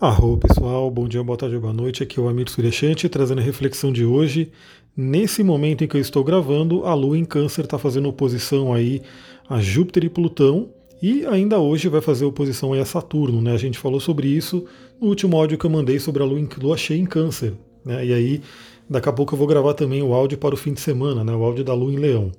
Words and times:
Arro 0.00 0.36
pessoal, 0.36 0.90
bom 0.90 1.06
dia, 1.06 1.22
boa 1.22 1.38
tarde, 1.38 1.56
boa 1.56 1.72
noite. 1.72 2.02
Aqui 2.02 2.18
é 2.18 2.22
o 2.22 2.28
Amir 2.28 2.50
Suryashanti 2.50 3.08
trazendo 3.08 3.40
a 3.40 3.44
reflexão 3.44 3.92
de 3.92 4.04
hoje. 4.04 4.50
Nesse 4.96 5.44
momento 5.44 5.84
em 5.84 5.88
que 5.88 5.96
eu 5.96 6.00
estou 6.00 6.24
gravando, 6.24 6.84
a 6.84 6.92
Lua 6.94 7.16
em 7.16 7.24
Câncer 7.24 7.64
está 7.64 7.78
fazendo 7.78 8.08
oposição 8.08 8.74
aí 8.74 9.00
a 9.48 9.60
Júpiter 9.60 10.04
e 10.04 10.08
Plutão 10.10 10.68
e 11.00 11.24
ainda 11.26 11.60
hoje 11.60 11.88
vai 11.88 12.00
fazer 12.00 12.24
oposição 12.24 12.72
aí 12.72 12.80
a 12.80 12.84
Saturno, 12.84 13.40
né? 13.40 13.52
A 13.52 13.56
gente 13.56 13.78
falou 13.78 14.00
sobre 14.00 14.26
isso 14.26 14.64
no 15.00 15.06
último 15.06 15.36
áudio 15.36 15.56
que 15.56 15.64
eu 15.64 15.70
mandei 15.70 16.00
sobre 16.00 16.24
a 16.24 16.26
Lua, 16.26 16.40
em, 16.40 16.48
Lua 16.60 16.76
cheia 16.76 16.98
em 16.98 17.06
Câncer, 17.06 17.54
né? 17.84 18.04
E 18.04 18.12
aí 18.12 18.42
daqui 18.90 19.08
a 19.08 19.12
pouco 19.12 19.34
eu 19.34 19.38
vou 19.38 19.46
gravar 19.46 19.74
também 19.74 20.02
o 20.02 20.12
áudio 20.12 20.36
para 20.36 20.54
o 20.54 20.58
fim 20.58 20.72
de 20.72 20.80
semana, 20.80 21.22
né? 21.22 21.32
O 21.32 21.44
áudio 21.44 21.62
da 21.62 21.72
Lua 21.72 21.92
em 21.92 21.98
Leão. 21.98 22.32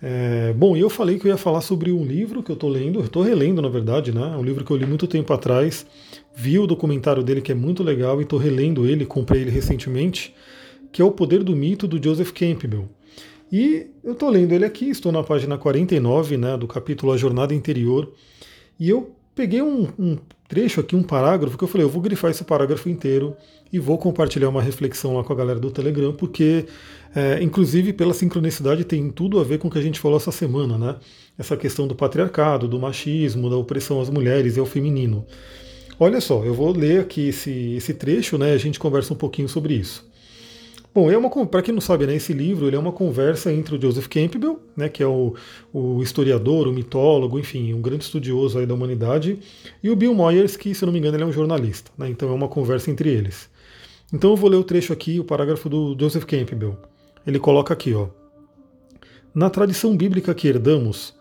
É, 0.00 0.52
bom, 0.52 0.76
eu 0.76 0.88
falei 0.88 1.18
que 1.18 1.26
eu 1.26 1.30
ia 1.30 1.36
falar 1.36 1.60
sobre 1.60 1.90
um 1.90 2.04
livro 2.04 2.42
que 2.42 2.50
eu 2.50 2.54
estou 2.54 2.70
lendo, 2.70 3.00
estou 3.00 3.22
relendo 3.22 3.60
na 3.60 3.68
verdade, 3.68 4.14
né? 4.14 4.36
Um 4.36 4.42
livro 4.42 4.64
que 4.64 4.70
eu 4.70 4.76
li 4.76 4.86
muito 4.86 5.08
tempo 5.08 5.32
atrás, 5.32 5.84
vi 6.34 6.58
o 6.58 6.66
documentário 6.66 7.22
dele 7.22 7.40
que 7.40 7.50
é 7.50 7.54
muito 7.54 7.82
legal 7.82 8.20
e 8.20 8.22
estou 8.22 8.38
relendo 8.38 8.86
ele, 8.86 9.04
comprei 9.04 9.42
ele 9.42 9.50
recentemente, 9.50 10.34
que 10.92 11.02
é 11.02 11.04
O 11.04 11.10
Poder 11.10 11.42
do 11.42 11.54
Mito 11.56 11.88
do 11.88 12.02
Joseph 12.02 12.30
Campbell. 12.32 12.88
E 13.50 13.86
eu 14.04 14.12
estou 14.12 14.30
lendo 14.30 14.52
ele 14.52 14.64
aqui, 14.64 14.88
estou 14.88 15.10
na 15.10 15.22
página 15.22 15.58
49, 15.58 16.36
né, 16.36 16.56
do 16.56 16.68
capítulo 16.68 17.12
A 17.12 17.16
Jornada 17.16 17.54
Interior, 17.54 18.12
e 18.78 18.88
eu 18.88 19.17
peguei 19.38 19.62
um, 19.62 19.86
um 19.96 20.18
trecho 20.48 20.80
aqui, 20.80 20.96
um 20.96 21.02
parágrafo, 21.02 21.56
que 21.56 21.62
eu 21.62 21.68
falei, 21.68 21.86
eu 21.86 21.88
vou 21.88 22.02
grifar 22.02 22.32
esse 22.32 22.42
parágrafo 22.42 22.88
inteiro 22.88 23.36
e 23.72 23.78
vou 23.78 23.96
compartilhar 23.96 24.48
uma 24.48 24.60
reflexão 24.60 25.16
lá 25.16 25.22
com 25.22 25.32
a 25.32 25.36
galera 25.36 25.60
do 25.60 25.70
Telegram, 25.70 26.12
porque, 26.12 26.66
é, 27.14 27.40
inclusive, 27.40 27.92
pela 27.92 28.12
sincronicidade, 28.12 28.82
tem 28.82 29.08
tudo 29.10 29.38
a 29.38 29.44
ver 29.44 29.58
com 29.58 29.68
o 29.68 29.70
que 29.70 29.78
a 29.78 29.82
gente 29.82 30.00
falou 30.00 30.16
essa 30.16 30.32
semana, 30.32 30.76
né? 30.76 30.96
Essa 31.38 31.56
questão 31.56 31.86
do 31.86 31.94
patriarcado, 31.94 32.66
do 32.66 32.80
machismo, 32.80 33.48
da 33.48 33.56
opressão 33.56 34.00
às 34.00 34.10
mulheres 34.10 34.56
e 34.56 34.60
ao 34.60 34.66
feminino. 34.66 35.24
Olha 36.00 36.20
só, 36.20 36.44
eu 36.44 36.52
vou 36.52 36.76
ler 36.76 37.02
aqui 37.02 37.28
esse, 37.28 37.74
esse 37.76 37.94
trecho, 37.94 38.36
né? 38.36 38.52
A 38.54 38.58
gente 38.58 38.80
conversa 38.80 39.14
um 39.14 39.16
pouquinho 39.16 39.48
sobre 39.48 39.74
isso. 39.74 40.07
Bom, 40.94 41.10
é 41.10 41.46
para 41.46 41.62
quem 41.62 41.72
não 41.72 41.80
sabe, 41.80 42.06
né, 42.06 42.16
esse 42.16 42.32
livro 42.32 42.74
é 42.74 42.78
uma 42.78 42.90
conversa 42.90 43.52
entre 43.52 43.76
o 43.76 43.80
Joseph 43.80 44.08
Campbell, 44.08 44.58
né, 44.76 44.88
que 44.88 45.02
é 45.02 45.06
o, 45.06 45.34
o 45.72 46.02
historiador, 46.02 46.66
o 46.66 46.72
mitólogo, 46.72 47.38
enfim, 47.38 47.72
um 47.74 47.80
grande 47.80 48.04
estudioso 48.04 48.64
da 48.66 48.74
humanidade, 48.74 49.38
e 49.82 49.90
o 49.90 49.96
Bill 49.96 50.14
Moyers, 50.14 50.56
que, 50.56 50.74
se 50.74 50.84
não 50.84 50.92
me 50.92 50.98
engano, 50.98 51.16
ele 51.16 51.24
é 51.24 51.26
um 51.26 51.32
jornalista. 51.32 51.90
Né, 51.96 52.08
então 52.08 52.28
é 52.30 52.32
uma 52.32 52.48
conversa 52.48 52.90
entre 52.90 53.10
eles. 53.10 53.48
Então 54.12 54.30
eu 54.30 54.36
vou 54.36 54.48
ler 54.48 54.56
o 54.56 54.64
trecho 54.64 54.92
aqui, 54.92 55.20
o 55.20 55.24
parágrafo 55.24 55.68
do 55.68 55.96
Joseph 55.98 56.24
Campbell. 56.24 56.76
Ele 57.26 57.38
coloca 57.38 57.74
aqui, 57.74 57.92
ó. 57.92 58.08
Na 59.34 59.50
tradição 59.50 59.94
bíblica 59.94 60.34
que 60.34 60.48
herdamos, 60.48 61.14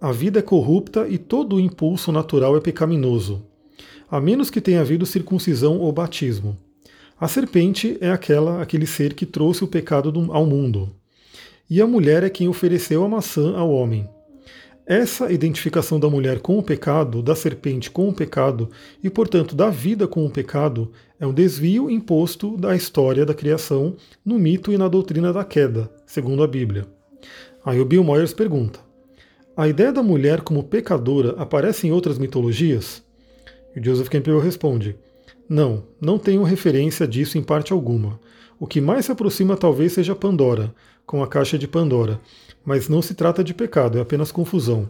a 0.00 0.12
vida 0.12 0.40
é 0.40 0.42
corrupta 0.42 1.08
e 1.08 1.16
todo 1.16 1.56
o 1.56 1.60
impulso 1.60 2.12
natural 2.12 2.56
é 2.56 2.60
pecaminoso, 2.60 3.46
a 4.10 4.20
menos 4.20 4.50
que 4.50 4.60
tenha 4.60 4.82
havido 4.82 5.06
circuncisão 5.06 5.78
ou 5.78 5.90
batismo. 5.90 6.58
A 7.18 7.28
serpente 7.28 7.96
é 8.00 8.10
aquela, 8.10 8.60
aquele 8.60 8.86
ser 8.86 9.14
que 9.14 9.24
trouxe 9.24 9.62
o 9.62 9.68
pecado 9.68 10.12
ao 10.32 10.44
mundo. 10.44 10.94
E 11.70 11.80
a 11.80 11.86
mulher 11.86 12.24
é 12.24 12.28
quem 12.28 12.48
ofereceu 12.48 13.04
a 13.04 13.08
maçã 13.08 13.56
ao 13.56 13.70
homem. 13.70 14.08
Essa 14.86 15.32
identificação 15.32 15.98
da 15.98 16.10
mulher 16.10 16.40
com 16.40 16.58
o 16.58 16.62
pecado, 16.62 17.22
da 17.22 17.34
serpente 17.34 17.90
com 17.90 18.08
o 18.08 18.12
pecado 18.12 18.68
e, 19.02 19.08
portanto, 19.08 19.54
da 19.54 19.70
vida 19.70 20.06
com 20.06 20.26
o 20.26 20.30
pecado, 20.30 20.92
é 21.18 21.26
um 21.26 21.32
desvio 21.32 21.88
imposto 21.88 22.56
da 22.56 22.76
história 22.76 23.24
da 23.24 23.32
criação 23.32 23.96
no 24.22 24.38
mito 24.38 24.72
e 24.72 24.76
na 24.76 24.88
doutrina 24.88 25.32
da 25.32 25.44
queda, 25.44 25.90
segundo 26.04 26.42
a 26.42 26.46
Bíblia. 26.46 26.86
Aí 27.64 27.80
o 27.80 27.84
Bill 27.86 28.04
Moyers 28.04 28.34
pergunta: 28.34 28.80
a 29.56 29.68
ideia 29.68 29.92
da 29.92 30.02
mulher 30.02 30.42
como 30.42 30.64
pecadora 30.64 31.34
aparece 31.38 31.86
em 31.86 31.92
outras 31.92 32.18
mitologias? 32.18 33.02
E 33.74 33.82
Joseph 33.82 34.08
Campbell 34.08 34.40
responde: 34.40 34.96
não, 35.48 35.84
não 36.00 36.18
tenho 36.18 36.42
referência 36.42 37.06
disso 37.06 37.36
em 37.36 37.42
parte 37.42 37.72
alguma. 37.72 38.18
O 38.58 38.66
que 38.66 38.80
mais 38.80 39.06
se 39.06 39.12
aproxima 39.12 39.56
talvez 39.56 39.92
seja 39.92 40.14
Pandora, 40.14 40.74
com 41.04 41.22
a 41.22 41.28
caixa 41.28 41.58
de 41.58 41.68
Pandora, 41.68 42.20
mas 42.64 42.88
não 42.88 43.02
se 43.02 43.14
trata 43.14 43.44
de 43.44 43.52
pecado, 43.52 43.98
é 43.98 44.00
apenas 44.00 44.32
confusão. 44.32 44.88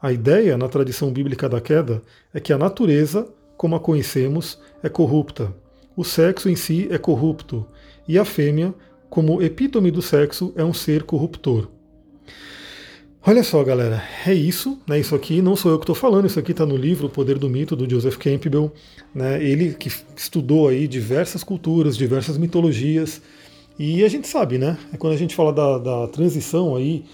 A 0.00 0.12
ideia, 0.12 0.56
na 0.56 0.68
tradição 0.68 1.12
bíblica 1.12 1.48
da 1.48 1.60
queda, 1.60 2.02
é 2.32 2.40
que 2.40 2.52
a 2.52 2.58
natureza, 2.58 3.28
como 3.56 3.76
a 3.76 3.80
conhecemos, 3.80 4.58
é 4.82 4.88
corrupta. 4.88 5.54
O 5.94 6.02
sexo 6.02 6.48
em 6.48 6.56
si 6.56 6.88
é 6.90 6.96
corrupto, 6.96 7.66
e 8.08 8.18
a 8.18 8.24
fêmea, 8.24 8.74
como 9.10 9.42
epítome 9.42 9.90
do 9.90 10.00
sexo, 10.00 10.52
é 10.56 10.64
um 10.64 10.72
ser 10.72 11.02
corruptor. 11.02 11.68
Olha 13.26 13.44
só, 13.44 13.62
galera, 13.62 14.02
é 14.26 14.32
isso, 14.32 14.78
né? 14.88 14.98
Isso 14.98 15.14
aqui 15.14 15.42
não 15.42 15.54
sou 15.54 15.70
eu 15.70 15.78
que 15.78 15.82
estou 15.82 15.94
falando, 15.94 16.24
isso 16.26 16.38
aqui 16.38 16.52
está 16.52 16.64
no 16.64 16.74
livro 16.74 17.06
O 17.06 17.10
Poder 17.10 17.38
do 17.38 17.50
Mito, 17.50 17.76
do 17.76 17.88
Joseph 17.88 18.16
Campbell, 18.16 18.72
né? 19.14 19.44
Ele 19.44 19.74
que 19.74 19.92
estudou 20.16 20.68
aí 20.68 20.88
diversas 20.88 21.44
culturas, 21.44 21.98
diversas 21.98 22.38
mitologias, 22.38 23.20
e 23.78 24.02
a 24.04 24.08
gente 24.08 24.26
sabe, 24.26 24.56
né? 24.56 24.78
É 24.90 24.96
quando 24.96 25.12
a 25.12 25.18
gente 25.18 25.34
fala 25.36 25.52
da, 25.52 25.76
da 25.76 26.08
transição 26.08 26.74
aí 26.74 27.04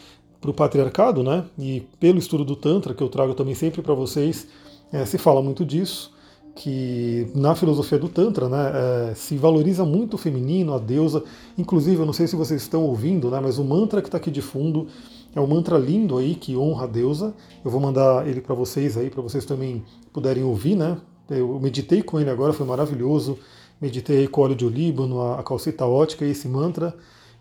para 0.41 0.49
o 0.49 0.55
patriarcado, 0.55 1.25
né? 1.25 1.45
E 1.59 1.83
pelo 1.99 2.21
estudo 2.21 2.45
do 2.45 2.55
Tantra, 2.55 2.95
que 2.95 3.03
eu 3.03 3.09
trago 3.09 3.35
também 3.35 3.57
sempre 3.57 3.83
para 3.83 3.93
vocês, 3.93 4.47
é, 4.93 5.05
se 5.05 5.19
fala 5.19 5.43
muito 5.43 5.65
disso, 5.65 6.13
que 6.55 7.27
na 7.35 7.57
filosofia 7.57 7.99
do 7.99 8.09
Tantra, 8.09 8.49
né, 8.49 8.73
é, 9.11 9.15
se 9.15 9.37
valoriza 9.37 9.85
muito 9.85 10.15
o 10.15 10.19
feminino, 10.19 10.73
a 10.73 10.79
deusa. 10.79 11.25
Inclusive, 11.59 12.01
eu 12.01 12.07
não 12.07 12.13
sei 12.13 12.29
se 12.29 12.37
vocês 12.37 12.63
estão 12.63 12.83
ouvindo, 12.85 13.29
né, 13.29 13.41
mas 13.43 13.59
o 13.59 13.65
mantra 13.65 14.01
que 14.01 14.09
está 14.09 14.19
aqui 14.19 14.31
de 14.31 14.41
fundo 14.41 14.87
é 15.35 15.41
um 15.41 15.47
mantra 15.47 15.77
lindo 15.79 16.17
aí 16.17 16.35
que 16.35 16.57
honra 16.57 16.85
a 16.85 16.87
deusa. 16.87 17.35
Eu 17.65 17.71
vou 17.71 17.81
mandar 17.81 18.27
ele 18.27 18.41
para 18.41 18.55
vocês 18.55 18.97
aí, 18.97 19.11
para 19.11 19.23
vocês 19.23 19.45
também 19.45 19.85
puderem 20.13 20.43
ouvir, 20.45 20.75
né? 20.75 20.99
Eu 21.29 21.59
meditei 21.61 22.03
com 22.03 22.19
ele 22.19 22.31
agora, 22.31 22.53
foi 22.53 22.67
maravilhoso. 22.67 23.39
Meditei 23.81 24.27
com 24.27 24.41
óleo 24.41 24.55
de 24.55 24.65
olíbano, 24.65 25.21
a 25.33 25.43
calcita 25.43 25.85
ótica 25.85 26.25
e 26.25 26.31
esse 26.31 26.49
mantra. 26.49 26.95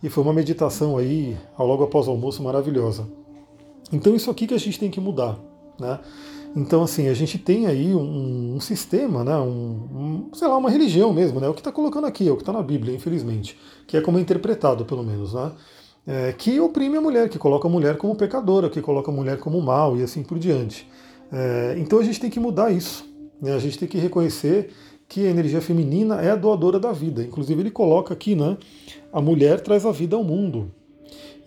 E 0.04 0.10
foi 0.10 0.24
uma 0.24 0.34
meditação 0.34 0.98
aí, 0.98 1.38
logo 1.58 1.84
após 1.84 2.08
o 2.08 2.12
almoço, 2.12 2.44
maravilhosa. 2.44 3.08
Então 3.92 4.16
isso 4.16 4.30
aqui 4.30 4.48
que 4.48 4.54
a 4.54 4.60
gente 4.60 4.80
tem 4.80 4.92
que 4.92 5.00
mudar, 5.00 5.40
né? 5.80 6.00
Então, 6.56 6.82
assim, 6.84 7.10
a 7.10 7.14
gente 7.14 7.38
tem 7.38 7.68
aí 7.68 7.94
um, 7.94 8.56
um 8.56 8.60
sistema, 8.62 9.26
né, 9.26 9.36
um, 9.36 10.30
um, 10.30 10.30
sei 10.34 10.48
lá, 10.48 10.56
uma 10.56 10.70
religião 10.70 11.12
mesmo, 11.12 11.42
né, 11.42 11.50
o 11.50 11.54
que 11.54 11.60
está 11.60 11.70
colocando 11.70 12.08
aqui, 12.08 12.26
é 12.30 12.32
o 12.32 12.38
que 12.38 12.44
está 12.44 12.54
na 12.54 12.64
Bíblia, 12.64 12.96
infelizmente, 12.96 13.60
que 13.86 13.98
é 13.98 14.02
como 14.02 14.18
é 14.18 14.22
interpretado, 14.22 14.86
pelo 14.86 15.04
menos, 15.04 15.34
né, 15.34 15.52
é, 16.08 16.34
que 16.34 16.60
oprime 16.60 16.98
a 16.98 17.02
mulher, 17.02 17.30
que 17.30 17.40
coloca 17.40 17.68
a 17.68 17.72
mulher 17.72 17.98
como 17.98 18.16
pecadora, 18.16 18.70
que 18.70 18.82
coloca 18.82 19.12
a 19.12 19.14
mulher 19.14 19.40
como 19.40 19.62
mal 19.62 19.98
e 19.98 20.04
assim 20.04 20.24
por 20.24 20.38
diante. 20.38 20.88
É, 21.32 21.76
então 21.78 22.00
a 22.00 22.04
gente 22.04 22.20
tem 22.20 22.30
que 22.30 22.40
mudar 22.40 22.72
isso. 22.72 23.06
Né? 23.42 23.54
A 23.54 23.60
gente 23.60 23.78
tem 23.78 23.88
que 23.88 23.98
reconhecer 23.98 24.72
que 25.08 25.26
a 25.26 25.30
energia 25.30 25.62
feminina 25.62 26.22
é 26.22 26.32
a 26.32 26.36
doadora 26.36 26.80
da 26.80 26.92
vida. 26.92 27.24
Inclusive 27.24 27.62
ele 27.62 27.72
coloca 27.72 28.14
aqui, 28.14 28.36
né? 28.36 28.58
A 29.14 29.22
mulher 29.22 29.62
traz 29.62 29.86
a 29.86 29.92
vida 29.92 30.16
ao 30.16 30.24
mundo. 30.24 30.72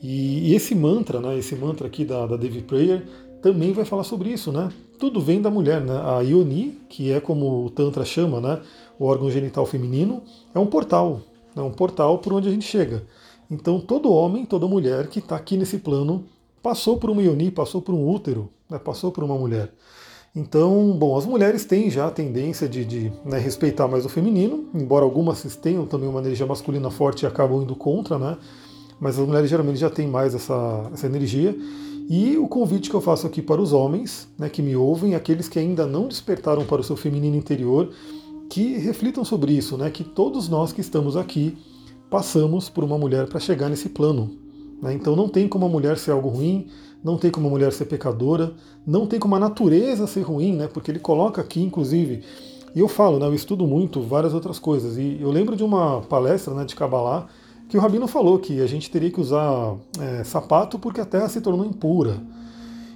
E, 0.02 0.50
e 0.50 0.54
esse 0.54 0.74
mantra, 0.74 1.20
né? 1.20 1.36
Esse 1.38 1.56
mantra 1.56 1.86
aqui 1.86 2.04
da, 2.04 2.26
da 2.26 2.36
Devi 2.36 2.62
Prayer 2.62 3.04
também 3.42 3.72
vai 3.72 3.84
falar 3.84 4.04
sobre 4.04 4.30
isso, 4.30 4.52
né? 4.52 4.70
Tudo 4.98 5.20
vem 5.20 5.40
da 5.40 5.50
mulher, 5.50 5.80
né? 5.80 6.00
A 6.04 6.20
Ioni, 6.20 6.78
que 6.88 7.12
é 7.12 7.20
como 7.20 7.64
o 7.64 7.70
Tantra 7.70 8.04
chama, 8.04 8.40
né? 8.40 8.60
O 8.98 9.06
órgão 9.06 9.30
genital 9.30 9.64
feminino, 9.64 10.22
é 10.54 10.58
um 10.58 10.66
portal, 10.66 11.20
é 11.56 11.60
um 11.60 11.70
portal 11.70 12.18
por 12.18 12.32
onde 12.32 12.48
a 12.48 12.50
gente 12.50 12.64
chega. 12.64 13.04
Então 13.50 13.80
todo 13.80 14.12
homem, 14.12 14.44
toda 14.44 14.66
mulher 14.66 15.08
que 15.08 15.20
está 15.20 15.36
aqui 15.36 15.56
nesse 15.56 15.78
plano 15.78 16.24
passou 16.62 16.98
por 16.98 17.10
uma 17.10 17.22
ioni, 17.22 17.50
passou 17.50 17.80
por 17.80 17.94
um 17.94 18.08
útero, 18.08 18.50
né, 18.68 18.78
passou 18.78 19.10
por 19.10 19.24
uma 19.24 19.36
mulher. 19.36 19.72
Então, 20.36 20.92
bom, 20.92 21.16
as 21.16 21.24
mulheres 21.24 21.64
têm 21.64 21.90
já 21.90 22.06
a 22.06 22.10
tendência 22.10 22.68
de, 22.68 22.84
de 22.84 23.12
né, 23.24 23.38
respeitar 23.38 23.88
mais 23.88 24.04
o 24.04 24.08
feminino, 24.08 24.66
embora 24.74 25.04
algumas 25.04 25.42
tenham 25.56 25.86
também 25.86 26.08
uma 26.08 26.20
energia 26.20 26.46
masculina 26.46 26.90
forte 26.90 27.22
e 27.22 27.26
acabam 27.26 27.62
indo 27.62 27.74
contra, 27.74 28.18
né? 28.18 28.36
Mas 29.00 29.18
as 29.18 29.26
mulheres 29.26 29.48
geralmente 29.48 29.78
já 29.78 29.88
têm 29.88 30.06
mais 30.06 30.34
essa, 30.34 30.90
essa 30.92 31.06
energia. 31.06 31.56
E 32.08 32.36
o 32.36 32.46
convite 32.46 32.90
que 32.90 32.96
eu 32.96 33.00
faço 33.00 33.26
aqui 33.26 33.40
para 33.40 33.60
os 33.60 33.72
homens, 33.72 34.28
né, 34.38 34.48
que 34.48 34.62
me 34.62 34.76
ouvem, 34.76 35.14
aqueles 35.14 35.48
que 35.48 35.58
ainda 35.58 35.86
não 35.86 36.06
despertaram 36.06 36.64
para 36.64 36.80
o 36.80 36.84
seu 36.84 36.96
feminino 36.96 37.36
interior, 37.36 37.90
que 38.48 38.78
reflitam 38.78 39.24
sobre 39.24 39.52
isso, 39.52 39.76
né? 39.76 39.90
Que 39.90 40.04
todos 40.04 40.48
nós 40.48 40.72
que 40.72 40.80
estamos 40.80 41.16
aqui 41.16 41.56
passamos 42.10 42.68
por 42.68 42.84
uma 42.84 42.98
mulher 42.98 43.26
para 43.26 43.40
chegar 43.40 43.68
nesse 43.68 43.88
plano. 43.88 44.30
Né? 44.82 44.94
Então 44.94 45.14
não 45.14 45.28
tem 45.28 45.48
como 45.48 45.66
a 45.66 45.68
mulher 45.68 45.98
ser 45.98 46.12
algo 46.12 46.28
ruim, 46.28 46.66
não 47.02 47.16
tem 47.16 47.30
como 47.30 47.46
a 47.46 47.50
mulher 47.50 47.72
ser 47.72 47.84
pecadora, 47.84 48.52
não 48.86 49.06
tem 49.06 49.20
como 49.20 49.34
a 49.36 49.40
natureza 49.40 50.06
ser 50.06 50.22
ruim, 50.22 50.54
né? 50.56 50.68
porque 50.68 50.90
ele 50.90 50.98
coloca 50.98 51.40
aqui, 51.40 51.62
inclusive, 51.62 52.22
e 52.74 52.80
eu 52.80 52.88
falo, 52.88 53.18
né, 53.18 53.26
eu 53.26 53.34
estudo 53.34 53.66
muito 53.66 54.00
várias 54.02 54.34
outras 54.34 54.58
coisas, 54.58 54.98
e 54.98 55.18
eu 55.20 55.30
lembro 55.30 55.56
de 55.56 55.64
uma 55.64 56.02
palestra 56.02 56.54
né, 56.54 56.64
de 56.64 56.76
Kabbalah 56.76 57.26
que 57.68 57.76
o 57.76 57.80
Rabino 57.80 58.06
falou 58.06 58.38
que 58.38 58.60
a 58.60 58.66
gente 58.66 58.90
teria 58.90 59.10
que 59.10 59.20
usar 59.20 59.76
é, 60.00 60.24
sapato 60.24 60.78
porque 60.78 61.00
a 61.00 61.04
terra 61.04 61.28
se 61.28 61.40
tornou 61.40 61.66
impura. 61.66 62.20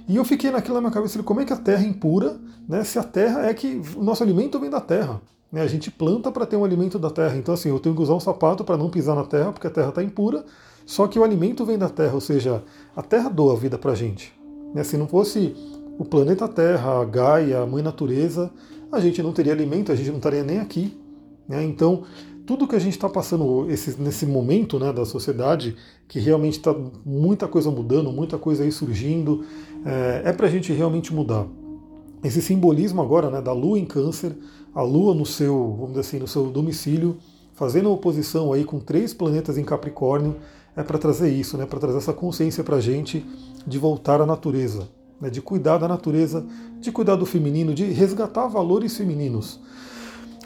E 0.07 0.15
eu 0.15 0.25
fiquei 0.25 0.51
naquilo 0.51 0.75
na 0.75 0.81
minha 0.81 0.91
cabeça, 0.91 1.21
como 1.21 1.41
é 1.41 1.45
que 1.45 1.53
a 1.53 1.57
terra 1.57 1.83
é 1.83 1.87
impura, 1.87 2.39
né, 2.67 2.83
se 2.83 2.97
a 2.97 3.03
terra 3.03 3.45
é 3.45 3.53
que 3.53 3.81
o 3.95 4.03
nosso 4.03 4.23
alimento 4.23 4.59
vem 4.59 4.69
da 4.69 4.81
terra. 4.81 5.21
Né? 5.53 5.61
A 5.61 5.67
gente 5.67 5.91
planta 5.91 6.31
para 6.31 6.47
ter 6.47 6.55
um 6.55 6.65
alimento 6.65 6.97
da 6.97 7.11
terra. 7.11 7.37
Então, 7.37 7.53
assim, 7.53 7.69
eu 7.69 7.79
tenho 7.79 7.95
que 7.95 8.01
usar 8.01 8.15
um 8.15 8.19
sapato 8.19 8.63
para 8.63 8.75
não 8.75 8.89
pisar 8.89 9.15
na 9.15 9.23
terra, 9.23 9.51
porque 9.51 9.67
a 9.67 9.69
terra 9.69 9.89
está 9.89 10.01
impura. 10.01 10.43
Só 10.83 11.07
que 11.07 11.19
o 11.19 11.23
alimento 11.23 11.63
vem 11.63 11.77
da 11.77 11.87
terra, 11.87 12.15
ou 12.15 12.19
seja, 12.19 12.63
a 12.95 13.03
terra 13.03 13.29
doa 13.29 13.53
a 13.53 13.55
vida 13.55 13.77
para 13.77 13.91
a 13.91 13.95
gente. 13.95 14.33
Né? 14.73 14.83
Se 14.83 14.97
não 14.97 15.07
fosse 15.07 15.55
o 15.99 16.03
planeta 16.03 16.47
Terra, 16.47 16.99
a 16.99 17.05
Gaia, 17.05 17.61
a 17.61 17.67
Mãe 17.67 17.83
Natureza, 17.83 18.51
a 18.91 18.99
gente 18.99 19.21
não 19.21 19.31
teria 19.31 19.53
alimento, 19.53 19.91
a 19.91 19.95
gente 19.95 20.09
não 20.09 20.17
estaria 20.17 20.43
nem 20.43 20.59
aqui. 20.59 20.99
Né? 21.47 21.63
Então, 21.63 22.03
tudo 22.47 22.67
que 22.67 22.75
a 22.75 22.79
gente 22.79 22.93
está 22.93 23.07
passando 23.07 23.69
esse, 23.69 24.01
nesse 24.01 24.25
momento 24.25 24.79
né, 24.79 24.91
da 24.91 25.05
sociedade, 25.05 25.75
que 26.07 26.19
realmente 26.19 26.57
está 26.57 26.75
muita 27.05 27.47
coisa 27.47 27.69
mudando, 27.69 28.11
muita 28.11 28.39
coisa 28.39 28.63
aí 28.63 28.71
surgindo, 28.71 29.45
é, 29.85 30.23
é 30.25 30.33
para 30.33 30.47
a 30.47 30.49
gente 30.49 30.73
realmente 30.73 31.13
mudar. 31.13 31.45
Esse 32.23 32.41
simbolismo 32.41 33.01
agora 33.01 33.29
né, 33.29 33.41
da 33.41 33.51
Lua 33.51 33.77
em 33.77 33.85
Câncer, 33.85 34.33
a 34.73 34.81
Lua 34.81 35.13
no 35.13 35.25
seu, 35.25 35.71
vamos 35.73 35.89
dizer 35.89 35.99
assim, 36.01 36.19
no 36.19 36.27
seu 36.27 36.49
domicílio, 36.49 37.17
fazendo 37.53 37.91
oposição 37.91 38.53
aí 38.53 38.63
com 38.63 38.79
três 38.79 39.13
planetas 39.13 39.57
em 39.57 39.63
Capricórnio, 39.63 40.37
é 40.75 40.81
para 40.81 40.97
trazer 40.97 41.29
isso, 41.29 41.57
né, 41.57 41.65
para 41.65 41.79
trazer 41.79 41.97
essa 41.97 42.13
consciência 42.13 42.63
para 42.63 42.77
a 42.77 42.81
gente 42.81 43.25
de 43.67 43.77
voltar 43.77 44.21
à 44.21 44.25
natureza, 44.25 44.87
né, 45.19 45.29
de 45.29 45.41
cuidar 45.41 45.77
da 45.77 45.87
natureza, 45.87 46.45
de 46.79 46.91
cuidar 46.91 47.15
do 47.15 47.25
feminino, 47.25 47.73
de 47.73 47.85
resgatar 47.85 48.47
valores 48.47 48.95
femininos. 48.97 49.59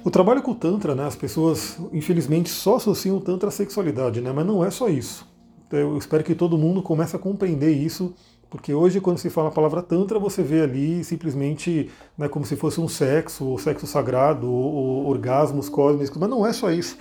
O 0.04 0.10
trabalho 0.10 0.42
com 0.42 0.52
o 0.52 0.56
Tantra, 0.56 0.96
né, 0.96 1.06
as 1.06 1.16
pessoas 1.16 1.78
infelizmente 1.94 2.50
só 2.50 2.78
associam 2.78 3.18
o 3.18 3.22
Tantra 3.22 3.50
à 3.50 3.52
sexualidade, 3.52 4.20
né, 4.20 4.32
mas 4.34 4.46
não 4.46 4.66
é 4.66 4.72
só 4.72 4.90
isso. 4.90 5.26
Eu 5.72 5.98
espero 5.98 6.24
que 6.24 6.34
todo 6.34 6.58
mundo 6.58 6.82
comece 6.82 7.16
a 7.16 7.20
compreender 7.20 7.72
isso, 7.72 8.14
porque 8.50 8.74
hoje, 8.74 9.02
quando 9.02 9.18
se 9.18 9.30
fala 9.30 9.50
a 9.50 9.52
palavra 9.52 9.82
Tantra, 9.82 10.18
você 10.18 10.42
vê 10.42 10.62
ali 10.62 11.04
simplesmente 11.04 11.90
né, 12.18 12.30
como 12.30 12.46
se 12.46 12.56
fosse 12.56 12.80
um 12.80 12.88
sexo, 12.88 13.46
ou 13.46 13.60
sexo 13.60 13.86
sagrado, 13.86 14.50
ou, 14.50 14.74
ou 14.74 15.06
orgasmos 15.08 15.68
cósmicos, 15.68 16.18
mas 16.18 16.30
não 16.30 16.46
é 16.46 16.54
só 16.54 16.72
isso. 16.72 16.98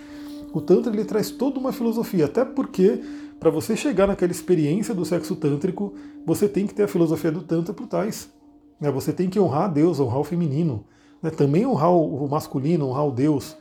O 0.53 0.61
Tantra 0.61 0.93
ele 0.93 1.05
traz 1.05 1.31
toda 1.31 1.59
uma 1.59 1.73
filosofia, 1.73 2.25
até 2.25 2.45
porque 2.45 3.01
para 3.39 3.51
você 3.51 3.77
chegar 3.77 4.09
naquela 4.09 4.33
experiência 4.33 4.95
do 4.95 5.05
sexo 5.05 5.37
tântrico, 5.37 5.95
você 6.25 6.49
tem 6.49 6.67
que 6.67 6.75
ter 6.75 6.85
a 6.85 6.89
filosofia 6.89 7.31
do 7.31 7.43
Tantra 7.43 7.73
por 7.73 7.87
trás. 7.87 8.29
Né? 8.81 8.91
Você 8.91 9.13
tem 9.13 9.29
que 9.29 9.39
honrar 9.39 9.65
a 9.65 9.69
Deus, 9.69 10.01
honrar 10.01 10.19
o 10.19 10.25
feminino, 10.25 10.85
né? 11.23 11.31
também 11.31 11.65
honrar 11.65 11.93
o 11.93 12.29
masculino, 12.29 12.89
honrar 12.89 13.07
o 13.07 13.13
Deus. 13.13 13.57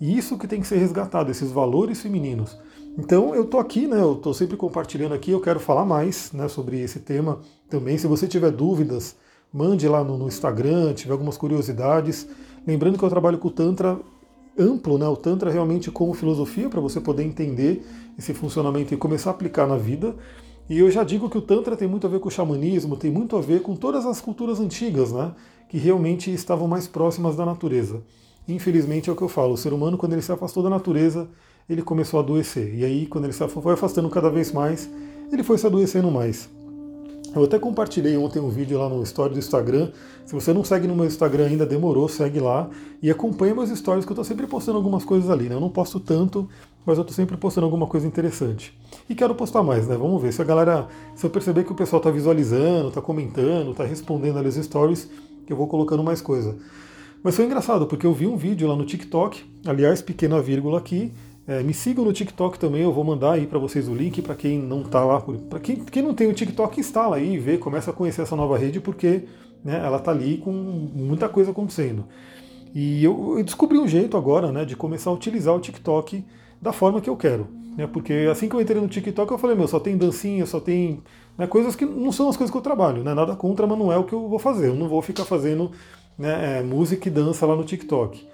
E 0.00 0.16
isso 0.16 0.38
que 0.38 0.46
tem 0.46 0.60
que 0.60 0.66
ser 0.66 0.76
resgatado, 0.76 1.30
esses 1.30 1.50
valores 1.50 2.00
femininos. 2.00 2.56
Então 2.98 3.34
eu 3.34 3.44
tô 3.44 3.58
aqui, 3.58 3.86
né? 3.86 4.00
Eu 4.00 4.14
tô 4.14 4.32
sempre 4.32 4.56
compartilhando 4.56 5.12
aqui, 5.12 5.30
eu 5.30 5.40
quero 5.40 5.60
falar 5.60 5.84
mais 5.84 6.32
né, 6.32 6.48
sobre 6.48 6.80
esse 6.80 7.00
tema 7.00 7.40
também. 7.68 7.98
Se 7.98 8.06
você 8.06 8.26
tiver 8.26 8.50
dúvidas, 8.50 9.16
mande 9.52 9.86
lá 9.86 10.02
no, 10.02 10.16
no 10.16 10.26
Instagram, 10.26 10.94
tiver 10.94 11.12
algumas 11.12 11.36
curiosidades. 11.36 12.26
Lembrando 12.66 12.98
que 12.98 13.04
eu 13.04 13.10
trabalho 13.10 13.36
com 13.38 13.48
o 13.48 13.50
Tantra 13.50 13.98
amplo, 14.58 14.96
né? 14.96 15.06
O 15.06 15.16
Tantra 15.16 15.50
realmente 15.50 15.90
como 15.90 16.14
filosofia 16.14 16.70
para 16.70 16.80
você 16.80 16.98
poder 16.98 17.22
entender 17.22 17.84
esse 18.18 18.32
funcionamento 18.32 18.94
e 18.94 18.96
começar 18.96 19.30
a 19.30 19.34
aplicar 19.34 19.66
na 19.66 19.76
vida. 19.76 20.16
E 20.68 20.78
eu 20.78 20.90
já 20.90 21.04
digo 21.04 21.28
que 21.28 21.36
o 21.36 21.42
Tantra 21.42 21.76
tem 21.76 21.86
muito 21.86 22.06
a 22.06 22.10
ver 22.10 22.18
com 22.18 22.28
o 22.28 22.32
xamanismo, 22.32 22.96
tem 22.96 23.10
muito 23.10 23.36
a 23.36 23.40
ver 23.42 23.60
com 23.60 23.76
todas 23.76 24.06
as 24.06 24.22
culturas 24.22 24.58
antigas, 24.58 25.12
né? 25.12 25.32
Que 25.68 25.76
realmente 25.76 26.32
estavam 26.32 26.66
mais 26.66 26.88
próximas 26.88 27.36
da 27.36 27.44
natureza. 27.44 28.02
Infelizmente 28.48 29.10
é 29.10 29.12
o 29.12 29.16
que 29.16 29.22
eu 29.22 29.28
falo, 29.28 29.52
o 29.52 29.56
ser 29.56 29.72
humano 29.72 29.98
quando 29.98 30.12
ele 30.12 30.22
se 30.22 30.32
afastou 30.32 30.62
da 30.62 30.70
natureza, 30.70 31.28
ele 31.68 31.82
começou 31.82 32.18
a 32.18 32.22
adoecer. 32.22 32.74
E 32.74 32.84
aí 32.84 33.06
quando 33.06 33.24
ele 33.24 33.32
se 33.32 33.46
foi 33.48 33.74
afastando 33.74 34.08
cada 34.08 34.30
vez 34.30 34.52
mais, 34.52 34.88
ele 35.32 35.42
foi 35.42 35.58
se 35.58 35.66
adoecendo 35.66 36.10
mais. 36.10 36.48
Eu 37.34 37.44
até 37.44 37.58
compartilhei 37.58 38.16
ontem 38.16 38.40
um 38.40 38.48
vídeo 38.48 38.78
lá 38.78 38.88
no 38.88 39.02
story 39.02 39.34
do 39.34 39.38
Instagram. 39.38 39.90
Se 40.24 40.32
você 40.32 40.54
não 40.54 40.64
segue 40.64 40.86
no 40.86 40.96
meu 40.96 41.04
Instagram 41.04 41.46
ainda, 41.46 41.66
demorou, 41.66 42.08
segue 42.08 42.40
lá 42.40 42.70
e 43.02 43.10
acompanha 43.10 43.54
meus 43.54 43.68
stories 43.68 44.06
que 44.06 44.10
eu 44.10 44.14
estou 44.14 44.24
sempre 44.24 44.46
postando 44.46 44.78
algumas 44.78 45.04
coisas 45.04 45.28
ali. 45.28 45.48
Né? 45.48 45.54
Eu 45.54 45.60
não 45.60 45.68
posto 45.68 46.00
tanto, 46.00 46.48
mas 46.86 46.96
eu 46.96 47.02
estou 47.02 47.14
sempre 47.14 47.36
postando 47.36 47.66
alguma 47.66 47.86
coisa 47.86 48.06
interessante. 48.06 48.72
E 49.10 49.14
quero 49.14 49.34
postar 49.34 49.62
mais, 49.62 49.86
né? 49.86 49.96
Vamos 49.96 50.22
ver. 50.22 50.32
Se 50.32 50.40
a 50.40 50.44
galera, 50.46 50.88
se 51.14 51.26
eu 51.26 51.30
perceber 51.30 51.64
que 51.64 51.72
o 51.72 51.74
pessoal 51.74 52.00
está 52.00 52.10
visualizando, 52.10 52.88
está 52.88 53.02
comentando, 53.02 53.72
está 53.72 53.84
respondendo 53.84 54.38
ali 54.38 54.48
os 54.48 54.54
stories, 54.54 55.10
eu 55.46 55.56
vou 55.56 55.66
colocando 55.66 56.02
mais 56.02 56.22
coisa. 56.22 56.56
Mas 57.22 57.34
foi 57.34 57.44
engraçado, 57.44 57.86
porque 57.86 58.06
eu 58.06 58.14
vi 58.14 58.26
um 58.26 58.36
vídeo 58.36 58.66
lá 58.66 58.76
no 58.76 58.86
TikTok, 58.86 59.44
aliás, 59.66 60.00
pequena 60.00 60.40
vírgula 60.40 60.78
aqui, 60.78 61.12
é, 61.46 61.62
me 61.62 61.72
sigam 61.72 62.04
no 62.04 62.12
TikTok 62.12 62.58
também, 62.58 62.82
eu 62.82 62.92
vou 62.92 63.04
mandar 63.04 63.32
aí 63.32 63.46
para 63.46 63.58
vocês 63.58 63.88
o 63.88 63.94
link 63.94 64.20
para 64.20 64.34
quem 64.34 64.58
não 64.58 64.82
está 64.82 65.04
lá. 65.04 65.20
Para 65.20 65.60
quem, 65.60 65.76
quem 65.76 66.02
não 66.02 66.12
tem 66.12 66.28
o 66.28 66.32
TikTok, 66.32 66.80
instala 66.80 67.16
aí 67.16 67.34
e 67.34 67.38
vê, 67.38 67.56
começa 67.56 67.92
a 67.92 67.94
conhecer 67.94 68.22
essa 68.22 68.34
nova 68.34 68.58
rede, 68.58 68.80
porque 68.80 69.22
né, 69.64 69.80
ela 69.84 69.98
está 69.98 70.10
ali 70.10 70.38
com 70.38 70.50
muita 70.50 71.28
coisa 71.28 71.52
acontecendo. 71.52 72.04
E 72.74 73.02
eu, 73.02 73.38
eu, 73.38 73.44
descobri 73.44 73.78
um 73.78 73.86
jeito 73.86 74.16
agora 74.16 74.50
né, 74.50 74.64
de 74.64 74.74
começar 74.74 75.10
a 75.10 75.12
utilizar 75.12 75.54
o 75.54 75.60
TikTok 75.60 76.24
da 76.60 76.72
forma 76.72 77.00
que 77.00 77.08
eu 77.08 77.16
quero. 77.16 77.46
Né, 77.76 77.86
porque 77.86 78.26
assim 78.30 78.48
que 78.48 78.56
eu 78.56 78.60
entrei 78.60 78.80
no 78.80 78.88
TikTok, 78.88 79.30
eu 79.30 79.38
falei, 79.38 79.54
meu, 79.54 79.68
só 79.68 79.78
tem 79.78 79.96
dancinha, 79.96 80.44
só 80.46 80.58
tem 80.58 81.00
né, 81.38 81.46
coisas 81.46 81.76
que 81.76 81.86
não 81.86 82.10
são 82.10 82.28
as 82.28 82.36
coisas 82.36 82.50
que 82.50 82.58
eu 82.58 82.62
trabalho, 82.62 83.04
né, 83.04 83.14
nada 83.14 83.36
contra, 83.36 83.68
mas 83.68 83.78
não 83.78 83.92
é 83.92 83.96
o 83.96 84.02
que 84.02 84.12
eu 84.12 84.28
vou 84.28 84.40
fazer. 84.40 84.68
Eu 84.70 84.74
não 84.74 84.88
vou 84.88 85.00
ficar 85.00 85.24
fazendo 85.24 85.70
né, 86.18 86.58
é, 86.58 86.62
música 86.64 87.06
e 87.06 87.10
dança 87.10 87.46
lá 87.46 87.54
no 87.54 87.62
TikTok 87.62 88.26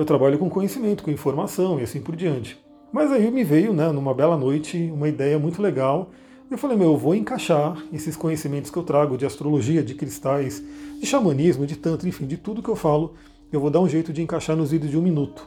eu 0.00 0.06
trabalho 0.06 0.38
com 0.38 0.48
conhecimento, 0.48 1.02
com 1.02 1.10
informação 1.10 1.78
e 1.78 1.82
assim 1.82 2.00
por 2.00 2.16
diante. 2.16 2.58
Mas 2.90 3.12
aí 3.12 3.30
me 3.30 3.44
veio, 3.44 3.74
né, 3.74 3.92
numa 3.92 4.14
bela 4.14 4.36
noite, 4.36 4.90
uma 4.92 5.06
ideia 5.06 5.38
muito 5.38 5.60
legal. 5.60 6.10
Eu 6.50 6.56
falei, 6.56 6.74
meu, 6.74 6.92
eu 6.92 6.96
vou 6.96 7.14
encaixar 7.14 7.76
esses 7.92 8.16
conhecimentos 8.16 8.70
que 8.70 8.78
eu 8.78 8.82
trago 8.82 9.18
de 9.18 9.26
astrologia, 9.26 9.82
de 9.82 9.94
cristais, 9.94 10.62
de 10.98 11.06
xamanismo, 11.06 11.66
de 11.66 11.76
tanto, 11.76 12.08
enfim, 12.08 12.26
de 12.26 12.38
tudo 12.38 12.62
que 12.62 12.70
eu 12.70 12.74
falo, 12.74 13.12
eu 13.52 13.60
vou 13.60 13.70
dar 13.70 13.80
um 13.80 13.88
jeito 13.88 14.10
de 14.10 14.22
encaixar 14.22 14.56
nos 14.56 14.70
vídeos 14.70 14.90
de 14.90 14.96
um 14.96 15.02
minuto. 15.02 15.46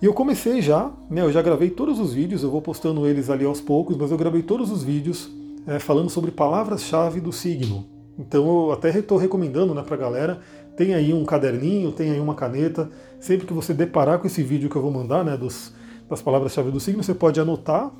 E 0.00 0.06
eu 0.06 0.14
comecei 0.14 0.62
já, 0.62 0.92
né, 1.10 1.22
eu 1.22 1.32
já 1.32 1.42
gravei 1.42 1.68
todos 1.68 1.98
os 1.98 2.14
vídeos, 2.14 2.44
eu 2.44 2.50
vou 2.50 2.62
postando 2.62 3.06
eles 3.08 3.28
ali 3.28 3.44
aos 3.44 3.60
poucos, 3.60 3.96
mas 3.96 4.12
eu 4.12 4.16
gravei 4.16 4.42
todos 4.42 4.70
os 4.70 4.84
vídeos 4.84 5.30
é, 5.66 5.80
falando 5.80 6.10
sobre 6.10 6.30
palavras-chave 6.30 7.20
do 7.20 7.32
signo. 7.32 7.86
Então 8.16 8.46
eu 8.46 8.72
até 8.72 8.96
estou 8.96 9.18
recomendando 9.18 9.74
né, 9.74 9.82
para 9.82 9.96
a 9.96 9.98
galera, 9.98 10.40
tem 10.76 10.94
aí 10.94 11.12
um 11.12 11.24
caderninho, 11.24 11.92
tem 11.92 12.10
aí 12.10 12.20
uma 12.20 12.34
caneta. 12.34 12.90
Sempre 13.20 13.46
que 13.46 13.52
você 13.52 13.72
deparar 13.72 14.18
com 14.18 14.26
esse 14.26 14.42
vídeo 14.42 14.68
que 14.68 14.76
eu 14.76 14.82
vou 14.82 14.90
mandar, 14.90 15.24
né, 15.24 15.36
dos, 15.36 15.72
das 16.08 16.20
palavras-chave 16.20 16.70
do 16.70 16.80
signo, 16.80 17.02
você 17.02 17.14
pode 17.14 17.40
anotar 17.40 17.90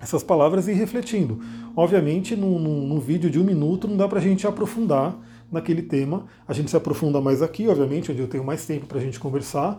essas 0.00 0.22
palavras 0.22 0.66
e 0.66 0.72
ir 0.72 0.74
refletindo. 0.74 1.40
Obviamente, 1.76 2.34
num, 2.34 2.58
num, 2.58 2.86
num 2.86 2.98
vídeo 2.98 3.30
de 3.30 3.38
um 3.38 3.44
minuto 3.44 3.86
não 3.86 3.96
dá 3.96 4.08
para 4.08 4.18
a 4.18 4.22
gente 4.22 4.46
aprofundar 4.46 5.16
naquele 5.52 5.82
tema. 5.82 6.26
A 6.48 6.52
gente 6.52 6.70
se 6.70 6.76
aprofunda 6.76 7.20
mais 7.20 7.42
aqui, 7.42 7.68
obviamente, 7.68 8.10
onde 8.10 8.20
eu 8.20 8.28
tenho 8.28 8.44
mais 8.44 8.64
tempo 8.64 8.86
para 8.86 8.98
a 8.98 9.00
gente 9.02 9.20
conversar. 9.20 9.78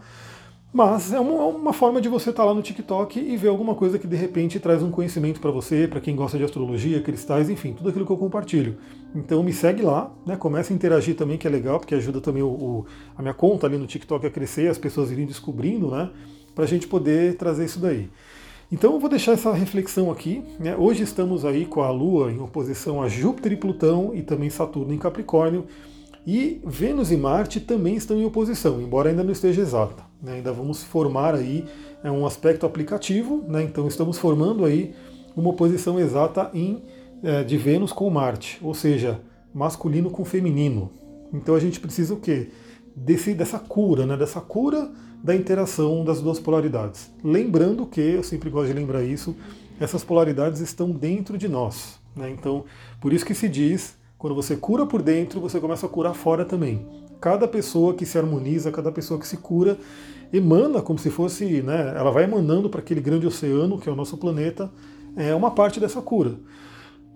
Mas 0.74 1.12
é 1.12 1.20
uma, 1.20 1.46
uma, 1.48 1.74
forma 1.74 2.00
de 2.00 2.08
você 2.08 2.30
estar 2.30 2.44
tá 2.44 2.48
lá 2.48 2.54
no 2.54 2.62
TikTok 2.62 3.20
e 3.20 3.36
ver 3.36 3.50
alguma 3.50 3.76
coisa 3.76 4.00
que 4.00 4.08
de 4.08 4.16
repente 4.16 4.58
traz 4.58 4.82
um 4.82 4.90
conhecimento 4.90 5.42
para 5.42 5.52
você, 5.52 5.86
para 5.86 6.00
quem 6.00 6.16
gosta 6.16 6.38
de 6.38 6.46
astrologia, 6.46 7.02
cristais, 7.02 7.50
enfim, 7.50 7.74
tudo 7.74 7.90
aquilo 7.90 8.06
que 8.06 8.12
eu 8.12 8.18
compartilho. 8.18 8.78
Então 9.14 9.44
me 9.44 9.52
segue 9.52 9.82
lá, 9.82 10.10
né? 10.26 10.38
Comece 10.38 10.72
a 10.72 10.76
interagir 10.76 11.16
também, 11.16 11.38
que 11.38 11.46
é 11.46 11.50
legal, 11.50 11.78
porque 11.78 11.94
ajuda 11.94 12.22
também 12.22 12.42
o, 12.42 12.48
o, 12.48 12.86
a 13.18 13.22
minha 13.22 13.34
conta 13.34 13.68
ali 13.68 13.78
no 13.78 13.86
TikTok 13.86 14.26
a 14.26 14.30
crescer, 14.30 14.70
as 14.70 14.78
pessoas 14.78 15.12
irem 15.12 15.26
descobrindo, 15.26 15.92
né? 15.92 16.10
Para 16.56 16.64
a 16.64 16.68
gente 16.68 16.88
poder 16.88 17.36
trazer 17.36 17.66
isso 17.66 17.80
daí. 17.80 18.10
Então 18.72 18.94
eu 18.94 19.00
vou 19.00 19.10
deixar 19.10 19.34
essa 19.34 19.52
reflexão 19.52 20.10
aqui. 20.10 20.42
Né? 20.58 20.74
Hoje 20.78 21.04
estamos 21.04 21.44
aí 21.44 21.66
com 21.66 21.82
a 21.82 21.92
Lua 21.92 22.32
em 22.32 22.40
oposição 22.40 23.02
a 23.02 23.10
Júpiter 23.10 23.52
e 23.52 23.58
Plutão 23.58 24.12
e 24.14 24.22
também 24.22 24.50
Saturno 24.50 24.94
em 24.94 24.98
Capricórnio. 24.98 25.66
E 26.26 26.62
Vênus 26.64 27.12
e 27.12 27.18
Marte 27.18 27.60
também 27.60 27.96
estão 27.96 28.16
em 28.16 28.24
oposição, 28.24 28.80
embora 28.82 29.10
ainda 29.10 29.24
não 29.24 29.34
esteja 29.34 29.62
exata. 29.62 30.11
Né? 30.22 30.34
Ainda 30.34 30.52
vamos 30.52 30.84
formar 30.84 31.36
aí 31.36 31.66
é 32.04 32.10
um 32.10 32.26
aspecto 32.26 32.66
aplicativo, 32.66 33.44
né? 33.48 33.64
então 33.64 33.88
estamos 33.88 34.18
formando 34.18 34.66
aí 34.66 34.94
uma 35.36 35.50
oposição 35.50 36.00
exata 36.00 36.50
em, 36.54 36.84
é, 37.24 37.44
de 37.44 37.58
Vênus 37.58 37.92
com 37.92 38.10
Marte, 38.10 38.60
ou 38.62 38.74
seja, 38.74 39.22
masculino 39.54 40.10
com 40.10 40.26
feminino. 40.26 40.92
Então 41.34 41.56
a 41.56 41.60
gente 41.60 41.80
precisa 41.80 42.14
o 42.14 42.18
quê? 42.18 42.50
Desse, 42.96 43.34
dessa 43.34 43.60
cura, 43.60 44.06
né? 44.06 44.18
dessa 44.18 44.42
cura 44.42 44.92
da 45.24 45.36
interação 45.36 46.04
das 46.04 46.20
duas 46.22 46.40
polaridades. 46.40 47.12
Lembrando 47.24 47.86
que, 47.86 48.02
eu 48.02 48.24
sempre 48.24 48.50
gosto 48.50 48.68
de 48.68 48.74
lembrar 48.74 49.04
isso, 49.04 49.36
essas 49.80 50.04
polaridades 50.04 50.60
estão 50.60 50.92
dentro 50.92 51.38
de 51.38 51.48
nós. 51.48 52.00
Né? 52.16 52.30
Então, 52.32 52.66
por 53.00 53.14
isso 53.14 53.26
que 53.26 53.34
se 53.34 53.48
diz 53.48 53.96
quando 54.18 54.36
você 54.36 54.56
cura 54.56 54.86
por 54.86 55.02
dentro, 55.02 55.40
você 55.40 55.60
começa 55.60 55.86
a 55.86 55.90
curar 55.90 56.14
fora 56.14 56.46
também. 56.46 56.86
Cada 57.22 57.48
pessoa 57.48 57.94
que 57.94 58.04
se 58.04 58.18
harmoniza, 58.18 58.72
cada 58.72 58.92
pessoa 58.92 59.20
que 59.20 59.28
se 59.28 59.38
cura, 59.38 59.78
emana 60.34 60.82
como 60.82 60.98
se 60.98 61.12
fosse, 61.12 61.62
né, 61.62 61.94
ela 61.96 62.10
vai 62.10 62.24
emanando 62.24 62.68
para 62.68 62.82
aquele 62.82 63.00
grande 63.00 63.28
oceano 63.28 63.78
que 63.78 63.88
é 63.88 63.92
o 63.92 63.96
nosso 63.96 64.18
planeta, 64.18 64.72
é 65.16 65.36
uma 65.36 65.52
parte 65.52 65.80
dessa 65.80 66.02
cura. 66.02 66.34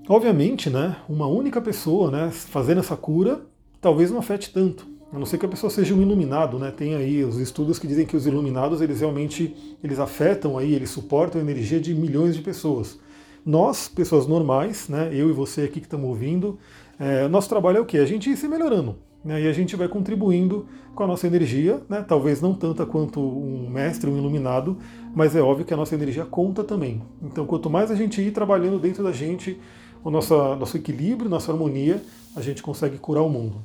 Obviamente, 0.07 0.69
né, 0.69 0.97
uma 1.09 1.25
única 1.25 1.59
pessoa 1.59 2.11
né, 2.11 2.29
fazendo 2.31 2.81
essa 2.81 2.95
cura 2.95 3.41
talvez 3.81 4.11
não 4.11 4.19
afete 4.19 4.53
tanto. 4.53 4.85
A 5.11 5.17
não 5.17 5.25
ser 5.25 5.39
que 5.39 5.45
a 5.45 5.49
pessoa 5.49 5.69
seja 5.69 5.93
um 5.93 6.01
iluminado, 6.01 6.59
né? 6.59 6.71
Tem 6.71 6.95
aí 6.95 7.23
os 7.23 7.37
estudos 7.37 7.79
que 7.79 7.87
dizem 7.87 8.05
que 8.05 8.17
os 8.17 8.25
iluminados, 8.25 8.81
eles 8.81 8.99
realmente 8.99 9.55
eles 9.83 9.97
afetam 9.97 10.57
aí, 10.57 10.73
eles 10.73 10.89
suportam 10.89 11.39
a 11.39 11.43
energia 11.43 11.79
de 11.79 11.93
milhões 11.93 12.35
de 12.35 12.41
pessoas. 12.41 12.99
Nós, 13.45 13.87
pessoas 13.87 14.27
normais, 14.27 14.89
né, 14.89 15.09
eu 15.13 15.29
e 15.29 15.31
você 15.31 15.61
aqui 15.61 15.79
que 15.79 15.85
estamos 15.85 16.09
ouvindo, 16.09 16.59
é, 16.99 17.27
nosso 17.27 17.47
trabalho 17.47 17.77
é 17.77 17.81
o 17.81 17.85
quê? 17.85 17.99
A 17.99 18.05
gente 18.05 18.29
ir 18.29 18.35
se 18.35 18.47
melhorando. 18.47 18.97
Né, 19.25 19.41
e 19.41 19.47
a 19.47 19.51
gente 19.51 19.75
vai 19.75 19.87
contribuindo 19.87 20.67
com 20.93 21.03
a 21.03 21.07
nossa 21.07 21.25
energia, 21.25 21.81
né, 21.89 22.05
talvez 22.07 22.39
não 22.41 22.53
tanta 22.53 22.85
quanto 22.85 23.19
um 23.19 23.67
mestre, 23.67 24.07
um 24.07 24.15
iluminado, 24.15 24.77
mas 25.15 25.35
é 25.35 25.41
óbvio 25.41 25.65
que 25.65 25.73
a 25.73 25.77
nossa 25.77 25.95
energia 25.95 26.23
conta 26.23 26.63
também. 26.63 27.01
Então, 27.23 27.43
quanto 27.43 27.67
mais 27.67 27.89
a 27.89 27.95
gente 27.95 28.21
ir 28.21 28.29
trabalhando 28.29 28.77
dentro 28.77 29.03
da 29.03 29.11
gente, 29.11 29.59
o 30.03 30.11
nosso, 30.11 30.35
nosso 30.55 30.77
equilíbrio, 30.77 31.27
nossa 31.27 31.51
harmonia, 31.51 32.03
a 32.35 32.41
gente 32.41 32.61
consegue 32.61 32.99
curar 32.99 33.23
o 33.23 33.29
mundo. 33.29 33.63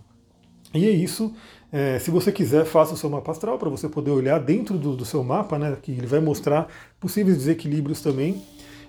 E 0.72 0.86
é 0.86 0.90
isso. 0.90 1.34
É, 1.70 1.98
se 1.98 2.10
você 2.10 2.32
quiser, 2.32 2.64
faça 2.64 2.94
o 2.94 2.96
seu 2.96 3.10
mapa 3.10 3.30
astral 3.30 3.58
para 3.58 3.68
você 3.68 3.86
poder 3.86 4.12
olhar 4.12 4.40
dentro 4.40 4.78
do, 4.78 4.96
do, 4.96 5.04
seu 5.04 5.22
mapa, 5.22 5.58
né, 5.58 5.76
que 5.82 5.92
ele 5.92 6.06
vai 6.06 6.20
mostrar 6.20 6.68
possíveis 6.98 7.36
desequilíbrios 7.36 8.00
também. 8.00 8.42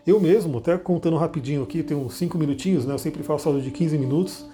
Eu 0.07 0.21
mesmo, 0.21 0.59
até 0.59 0.77
contando 0.77 1.17
rapidinho 1.17 1.63
aqui, 1.63 1.83
tenho 1.83 1.99
uns 1.99 2.13
5 2.13 2.37
minutinhos, 2.37 2.85
né, 2.85 2.93
eu 2.93 2.97
sempre 2.97 3.21
faço 3.23 3.49
aula 3.49 3.59
de 3.59 3.69
15 3.69 3.97
minutos, 3.97 4.45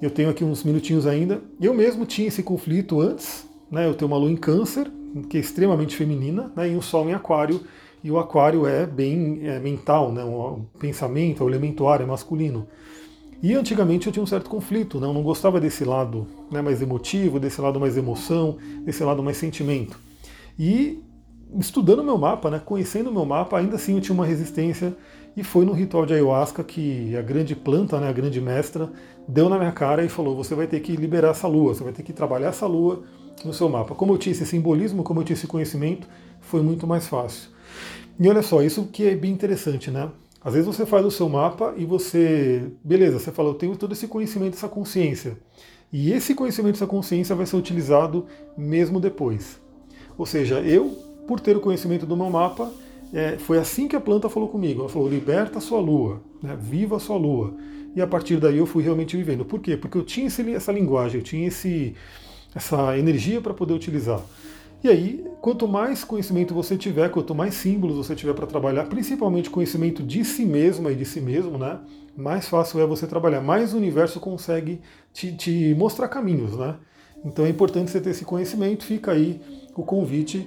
eu 0.00 0.10
tenho 0.10 0.30
aqui 0.30 0.44
uns 0.44 0.62
minutinhos 0.62 1.06
ainda. 1.06 1.42
Eu 1.60 1.74
mesmo 1.74 2.04
tinha 2.04 2.28
esse 2.28 2.42
conflito 2.42 3.00
antes, 3.00 3.46
né, 3.70 3.86
eu 3.86 3.94
tenho 3.94 4.10
uma 4.10 4.18
lua 4.18 4.30
em 4.30 4.36
câncer, 4.36 4.90
que 5.28 5.36
é 5.36 5.40
extremamente 5.40 5.96
feminina, 5.96 6.52
né, 6.54 6.70
e 6.70 6.76
um 6.76 6.82
sol 6.82 7.08
em 7.08 7.14
aquário, 7.14 7.60
e 8.04 8.10
o 8.10 8.18
aquário 8.18 8.66
é 8.66 8.86
bem 8.86 9.40
é, 9.42 9.58
mental, 9.58 10.12
né, 10.12 10.22
um 10.22 10.64
pensamento, 10.78 11.42
o 11.42 11.48
elemento 11.48 11.86
ar 11.88 12.00
é 12.00 12.06
masculino. 12.06 12.66
E 13.42 13.54
antigamente 13.54 14.06
eu 14.06 14.12
tinha 14.12 14.22
um 14.22 14.26
certo 14.26 14.48
conflito, 14.48 14.98
né? 14.98 15.06
eu 15.06 15.12
não 15.12 15.22
gostava 15.22 15.60
desse 15.60 15.84
lado 15.84 16.26
né, 16.50 16.62
mais 16.62 16.80
emotivo, 16.80 17.38
desse 17.38 17.60
lado 17.60 17.78
mais 17.78 17.96
emoção, 17.96 18.56
desse 18.84 19.04
lado 19.04 19.22
mais 19.22 19.36
sentimento. 19.36 20.00
E 20.58 21.02
estudando 21.58 22.02
meu 22.02 22.18
mapa, 22.18 22.50
né, 22.50 22.60
conhecendo 22.64 23.12
meu 23.12 23.24
mapa, 23.24 23.58
ainda 23.58 23.76
assim 23.76 23.94
eu 23.94 24.00
tinha 24.00 24.14
uma 24.14 24.26
resistência 24.26 24.94
e 25.36 25.44
foi 25.44 25.64
no 25.64 25.72
ritual 25.72 26.06
de 26.06 26.14
ayahuasca 26.14 26.64
que 26.64 27.14
a 27.16 27.22
grande 27.22 27.54
planta, 27.54 28.00
né, 28.00 28.08
a 28.08 28.12
grande 28.12 28.40
mestra, 28.40 28.90
deu 29.28 29.48
na 29.48 29.58
minha 29.58 29.72
cara 29.72 30.04
e 30.04 30.08
falou: 30.08 30.34
você 30.34 30.54
vai 30.54 30.66
ter 30.66 30.80
que 30.80 30.96
liberar 30.96 31.30
essa 31.30 31.46
lua, 31.46 31.74
você 31.74 31.84
vai 31.84 31.92
ter 31.92 32.02
que 32.02 32.12
trabalhar 32.12 32.48
essa 32.48 32.66
lua 32.66 33.02
no 33.44 33.52
seu 33.52 33.68
mapa. 33.68 33.94
Como 33.94 34.12
eu 34.12 34.18
tinha 34.18 34.32
esse 34.32 34.46
simbolismo, 34.46 35.02
como 35.02 35.20
eu 35.20 35.24
tinha 35.24 35.34
esse 35.34 35.46
conhecimento, 35.46 36.08
foi 36.40 36.62
muito 36.62 36.86
mais 36.86 37.06
fácil. 37.06 37.50
E 38.18 38.28
olha 38.28 38.42
só, 38.42 38.62
isso 38.62 38.86
que 38.86 39.04
é 39.04 39.14
bem 39.14 39.30
interessante, 39.30 39.90
né? 39.90 40.10
Às 40.42 40.54
vezes 40.54 40.66
você 40.66 40.86
faz 40.86 41.04
o 41.04 41.10
seu 41.10 41.28
mapa 41.28 41.74
e 41.76 41.84
você, 41.84 42.70
beleza, 42.82 43.18
você 43.18 43.32
fala, 43.32 43.50
eu 43.50 43.54
tenho 43.54 43.76
todo 43.76 43.92
esse 43.92 44.06
conhecimento, 44.06 44.54
essa 44.54 44.68
consciência. 44.68 45.36
E 45.92 46.12
esse 46.12 46.34
conhecimento, 46.34 46.76
essa 46.76 46.86
consciência 46.86 47.34
vai 47.34 47.46
ser 47.46 47.56
utilizado 47.56 48.26
mesmo 48.56 49.00
depois. 49.00 49.60
Ou 50.16 50.24
seja, 50.24 50.60
eu, 50.60 50.96
por 51.26 51.40
ter 51.40 51.56
o 51.56 51.60
conhecimento 51.60 52.06
do 52.06 52.16
meu 52.16 52.30
mapa, 52.30 52.70
é, 53.12 53.36
foi 53.38 53.58
assim 53.58 53.88
que 53.88 53.96
a 53.96 54.00
planta 54.00 54.28
falou 54.28 54.48
comigo. 54.48 54.80
Ela 54.80 54.88
falou, 54.88 55.08
liberta 55.08 55.58
a 55.58 55.60
sua 55.60 55.80
lua, 55.80 56.20
né, 56.42 56.56
viva 56.60 56.96
a 56.96 57.00
sua 57.00 57.16
lua. 57.16 57.54
E 57.94 58.00
a 58.00 58.06
partir 58.06 58.36
daí 58.36 58.58
eu 58.58 58.66
fui 58.66 58.82
realmente 58.82 59.16
vivendo. 59.16 59.44
Por 59.44 59.60
quê? 59.60 59.76
Porque 59.76 59.96
eu 59.96 60.02
tinha 60.02 60.26
esse, 60.26 60.52
essa 60.52 60.70
linguagem, 60.70 61.18
eu 61.20 61.24
tinha 61.24 61.48
esse, 61.48 61.94
essa 62.54 62.98
energia 62.98 63.40
para 63.40 63.54
poder 63.54 63.72
utilizar. 63.72 64.20
E 64.84 64.88
aí, 64.88 65.24
quanto 65.40 65.66
mais 65.66 66.04
conhecimento 66.04 66.54
você 66.54 66.76
tiver, 66.76 67.10
quanto 67.10 67.34
mais 67.34 67.54
símbolos 67.54 67.96
você 67.96 68.14
tiver 68.14 68.34
para 68.34 68.46
trabalhar, 68.46 68.84
principalmente 68.84 69.48
conhecimento 69.48 70.02
de 70.02 70.24
si 70.24 70.44
mesma 70.44 70.92
e 70.92 70.94
de 70.94 71.04
si 71.04 71.20
mesmo, 71.20 71.56
né? 71.56 71.80
Mais 72.16 72.48
fácil 72.48 72.80
é 72.80 72.86
você 72.86 73.06
trabalhar, 73.06 73.40
mais 73.40 73.74
o 73.74 73.78
universo 73.78 74.20
consegue 74.20 74.80
te, 75.12 75.34
te 75.34 75.74
mostrar 75.74 76.08
caminhos, 76.08 76.56
né? 76.56 76.76
Então 77.24 77.44
é 77.44 77.48
importante 77.48 77.90
você 77.90 78.00
ter 78.00 78.10
esse 78.10 78.24
conhecimento, 78.24 78.84
fica 78.84 79.12
aí 79.12 79.40
o 79.74 79.82
convite. 79.82 80.46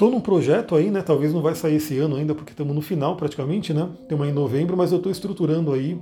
Estou 0.00 0.10
num 0.10 0.18
projeto 0.18 0.74
aí, 0.74 0.90
né? 0.90 1.02
Talvez 1.02 1.30
não 1.30 1.42
vai 1.42 1.54
sair 1.54 1.74
esse 1.74 1.98
ano 1.98 2.16
ainda, 2.16 2.34
porque 2.34 2.52
estamos 2.52 2.74
no 2.74 2.80
final 2.80 3.16
praticamente, 3.16 3.74
né? 3.74 3.86
Estamos 4.00 4.26
em 4.26 4.32
novembro, 4.32 4.74
mas 4.74 4.92
eu 4.92 4.96
estou 4.96 5.12
estruturando 5.12 5.74
aí 5.74 6.00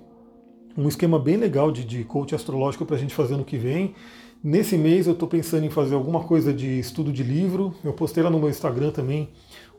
um 0.77 0.87
esquema 0.87 1.19
bem 1.19 1.37
legal 1.37 1.73
de, 1.73 1.85
de 1.85 2.05
coach 2.05 2.33
astrológico 2.33 2.87
para 2.87 2.95
a 2.95 2.99
gente 3.01 3.13
fazer 3.13 3.37
no 3.37 3.45
que 3.45 3.59
vem. 3.59 3.97
Nesse 4.41 4.79
mês 4.79 5.09
eu 5.09 5.15
estou 5.15 5.27
pensando 5.27 5.67
em 5.67 5.69
fazer 5.69 5.97
alguma 5.97 6.23
coisa 6.23 6.53
de 6.53 6.79
estudo 6.79 7.13
de 7.13 7.25
livro. 7.25 7.75
Eu 7.83 7.93
postei 7.93 8.23
lá 8.23 8.31
no 8.31 8.39
meu 8.39 8.49
Instagram 8.49 8.93
também 8.93 9.31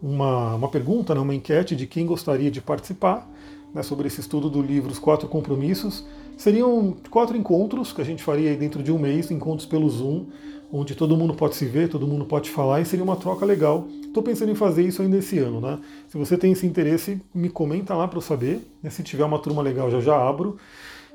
uma, 0.03 0.55
uma 0.55 0.67
pergunta, 0.67 1.15
né, 1.15 1.21
uma 1.21 1.33
enquete 1.33 1.73
de 1.73 1.87
quem 1.87 2.05
gostaria 2.05 2.51
de 2.51 2.59
participar 2.59 3.25
né, 3.73 3.81
sobre 3.83 4.07
esse 4.07 4.19
estudo 4.19 4.49
do 4.49 4.61
livro 4.61 4.91
Os 4.91 4.99
Quatro 4.99 5.29
Compromissos. 5.29 6.05
Seriam 6.35 6.93
quatro 7.09 7.37
encontros 7.37 7.93
que 7.93 8.01
a 8.01 8.05
gente 8.05 8.21
faria 8.21 8.53
dentro 8.57 8.83
de 8.83 8.91
um 8.91 8.99
mês, 8.99 9.31
encontros 9.31 9.65
pelo 9.65 9.89
Zoom, 9.89 10.25
onde 10.71 10.95
todo 10.95 11.17
mundo 11.17 11.33
pode 11.33 11.55
se 11.55 11.65
ver, 11.65 11.89
todo 11.89 12.05
mundo 12.07 12.25
pode 12.25 12.49
falar 12.49 12.81
e 12.81 12.85
seria 12.85 13.03
uma 13.03 13.15
troca 13.15 13.45
legal. 13.45 13.87
Estou 14.03 14.23
pensando 14.23 14.51
em 14.51 14.55
fazer 14.55 14.83
isso 14.83 15.01
ainda 15.01 15.17
esse 15.17 15.39
ano, 15.39 15.59
né? 15.59 15.79
Se 16.07 16.17
você 16.17 16.37
tem 16.37 16.51
esse 16.51 16.65
interesse, 16.65 17.21
me 17.33 17.49
comenta 17.49 17.93
lá 17.95 18.07
para 18.07 18.17
eu 18.17 18.21
saber. 18.21 18.61
Né? 18.81 18.89
Se 18.89 19.03
tiver 19.03 19.25
uma 19.25 19.39
turma 19.39 19.61
legal, 19.61 19.89
já 19.89 19.99
já 19.99 20.29
abro. 20.29 20.57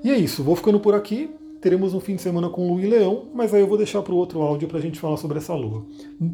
E 0.02 0.10
é 0.10 0.18
isso, 0.18 0.42
vou 0.42 0.56
ficando 0.56 0.80
por 0.80 0.94
aqui. 0.94 1.30
Teremos 1.64 1.94
um 1.94 2.00
fim 2.00 2.14
de 2.14 2.20
semana 2.20 2.50
com 2.50 2.68
Lua 2.68 2.82
e 2.82 2.86
Leão, 2.86 3.30
mas 3.34 3.54
aí 3.54 3.62
eu 3.62 3.66
vou 3.66 3.78
deixar 3.78 4.02
para 4.02 4.12
o 4.12 4.16
outro 4.18 4.42
áudio 4.42 4.68
para 4.68 4.76
a 4.76 4.80
gente 4.82 5.00
falar 5.00 5.16
sobre 5.16 5.38
essa 5.38 5.54
lua. 5.54 5.82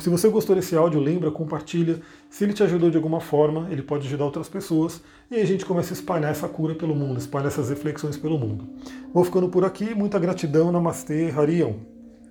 Se 0.00 0.10
você 0.10 0.28
gostou 0.28 0.56
desse 0.56 0.74
áudio, 0.74 0.98
lembra, 0.98 1.30
compartilha. 1.30 2.00
Se 2.28 2.42
ele 2.42 2.52
te 2.52 2.64
ajudou 2.64 2.90
de 2.90 2.96
alguma 2.96 3.20
forma, 3.20 3.68
ele 3.70 3.80
pode 3.80 4.08
ajudar 4.08 4.24
outras 4.24 4.48
pessoas. 4.48 5.00
E 5.30 5.36
aí 5.36 5.42
a 5.42 5.46
gente 5.46 5.64
começa 5.64 5.92
a 5.92 5.94
espalhar 5.94 6.32
essa 6.32 6.48
cura 6.48 6.74
pelo 6.74 6.96
mundo, 6.96 7.16
espalhar 7.18 7.46
essas 7.46 7.70
reflexões 7.70 8.16
pelo 8.16 8.36
mundo. 8.36 8.66
Vou 9.14 9.22
ficando 9.22 9.48
por 9.48 9.64
aqui, 9.64 9.94
muita 9.94 10.18
gratidão, 10.18 10.72
Namastê, 10.72 11.30
Harion. 11.30 11.74